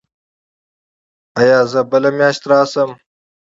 ایا 1.39 1.59
زه 1.71 1.79
بلې 1.89 2.11
میاشتې 2.17 2.45
راشم؟ 2.51 2.89